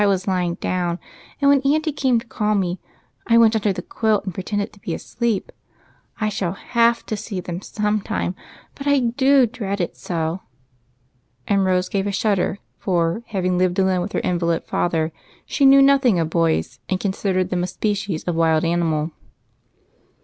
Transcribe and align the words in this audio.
was 0.07 0.27
lying 0.27 0.55
down, 0.55 0.97
and 1.39 1.47
when 1.47 1.61
auntie 1.61 1.91
came 1.91 2.19
to 2.19 2.25
call 2.25 2.55
rae 2.55 2.79
I 3.27 3.37
went 3.37 3.55
under 3.55 3.71
the 3.71 3.83
quilt 3.83 4.25
and 4.25 4.33
pretended 4.33 4.73
to 4.73 4.79
be 4.79 4.95
asleep. 4.95 5.51
I 6.19 6.27
shall 6.27 6.53
have 6.53 7.05
to 7.05 7.15
see 7.15 7.39
them 7.39 7.61
some 7.61 8.01
time, 8.01 8.33
but 8.73 8.87
I 8.87 8.97
do 8.99 9.45
dread 9.45 9.79
it 9.79 9.95
so." 9.95 10.41
And 11.47 11.65
Rose 11.65 11.87
gave 11.87 12.07
a 12.07 12.11
shudder, 12.11 12.57
for, 12.79 13.21
having 13.27 13.59
lived 13.59 13.77
alone 13.77 14.01
with 14.01 14.13
her 14.13 14.21
invalid 14.21 14.63
father, 14.63 15.11
she 15.45 15.67
knew 15.67 15.83
nothing 15.83 16.17
of 16.17 16.31
boys, 16.31 16.79
and 16.89 16.99
con 16.99 17.11
sidered 17.11 17.51
them 17.51 17.61
a 17.61 17.67
species 17.67 18.23
of 18.23 18.33
wild 18.33 18.65
animal. 18.65 19.11